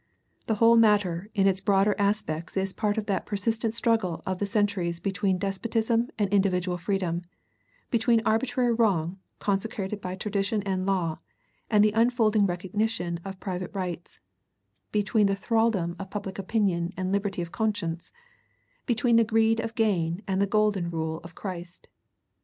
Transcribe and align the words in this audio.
The 0.47 0.55
whole 0.55 0.77
matter 0.77 1.29
in 1.35 1.45
its 1.45 1.61
broader 1.61 1.93
aspects 1.99 2.57
is 2.57 2.73
part 2.73 2.97
of 2.97 3.05
that 3.05 3.27
persistent 3.27 3.75
struggle 3.75 4.23
of 4.25 4.39
the 4.39 4.47
centuries 4.47 4.99
between 4.99 5.37
despotism 5.37 6.09
and 6.17 6.27
individual 6.33 6.79
freedom; 6.79 7.21
between 7.91 8.19
arbitrary 8.25 8.73
wrong, 8.73 9.19
consecrated 9.37 10.01
by 10.01 10.15
tradition 10.15 10.63
and 10.63 10.87
law, 10.87 11.19
and 11.69 11.83
the 11.83 11.91
unfolding 11.91 12.47
recognition 12.47 13.19
of 13.23 13.39
private 13.39 13.69
rights; 13.75 14.19
between 14.91 15.27
the 15.27 15.35
thraldom 15.35 15.95
of 15.99 16.09
public 16.09 16.39
opinion 16.39 16.91
and 16.97 17.11
liberty 17.11 17.43
of 17.43 17.51
conscience; 17.51 18.11
between 18.87 19.17
the 19.17 19.23
greed 19.23 19.59
of 19.59 19.75
gain 19.75 20.23
and 20.27 20.41
the 20.41 20.47
Golden 20.47 20.89
Rule 20.89 21.19
of 21.23 21.35
Christ. 21.35 21.87